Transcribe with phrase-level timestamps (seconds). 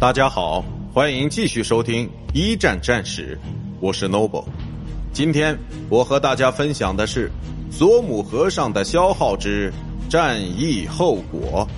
[0.00, 3.38] 大家好，欢迎继续收听一战战史，
[3.80, 4.46] 我是 Noble。
[5.12, 5.54] 今天
[5.90, 7.30] 我和大家分享的是
[7.70, 9.70] 索姆河上的消耗之
[10.08, 11.68] 战役后果。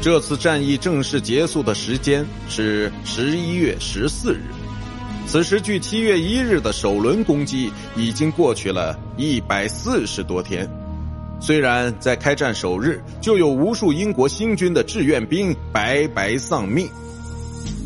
[0.00, 4.42] 这次战役正式结束的时间是十一月十四日，
[5.26, 10.70] 此时距七月一日的首轮攻击已经过去了一百四十多天。
[11.38, 16.88] 虽然在开战首日就有无数英国新军的志愿兵白白丧命，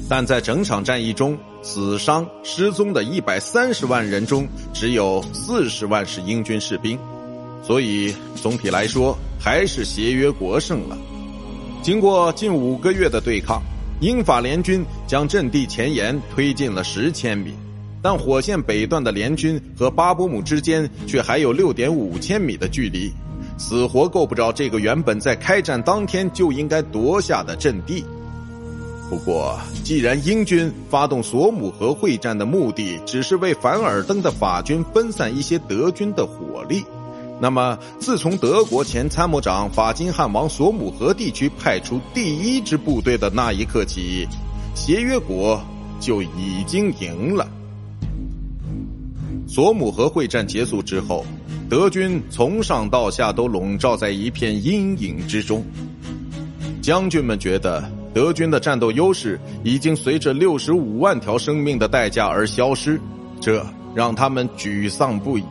[0.08, 6.98] 但在整场战役中死伤失踪的一百三十万人中，只有四十万是英军士兵，
[7.62, 10.96] 所以总体来说还是协约国胜了。
[11.82, 13.60] 经过近五个月的对抗，
[14.00, 17.52] 英法联军将阵地前沿推进了十千米，
[18.00, 23.12] 但火线北段的联军和巴波姆之间却还有六点五千米的距离。
[23.60, 28.03] 死活够不着这个原本在开战当天就应该夺下的阵地。
[29.11, 36.83] 不过，既然英军发动索姆河会战的目的只是为凡尔登的法军分散一些德军的火力，
[37.38, 44.27] 那么自从德国前参谋长法金汉往索姆河地区派出第一支部队的那一刻起，
[44.75, 45.61] 协约国
[46.00, 47.47] 就已经赢了。
[49.47, 51.27] 索姆河会战结束之后。
[51.70, 55.64] 德军从上到下都笼罩在一片阴影之中。
[56.82, 63.00] 将军们觉得德军的战斗优势已经随着六十五万条生命的代价而消失，
[63.41, 65.44] 这让他们沮丧不已。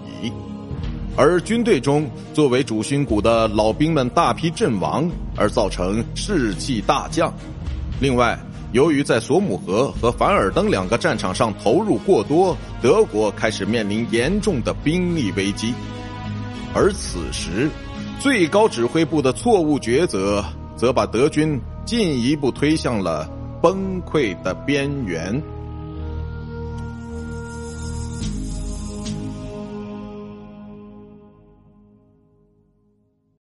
[1.16, 7.34] 而军队中作为主心骨的老兵们大批阵亡，而造成士气大降。
[8.02, 8.38] 另外，
[8.74, 15.74] 由于在索姆河和凡尔登两个战场上投入过多，德国开始面临严重的兵力危机。
[16.74, 17.70] 而此时，
[18.20, 20.44] 最高指挥部的错误抉择，
[20.76, 23.28] 则把德军进一步推向了
[23.62, 25.42] 崩溃的边缘。